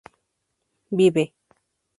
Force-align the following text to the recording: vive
vive 0.97 1.25